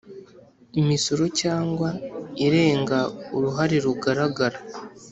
Imisoro 0.81 1.23
cyangwa 1.41 1.89
irenga 2.45 2.99
uruhare 3.35 3.75
rugaragara 3.85 4.59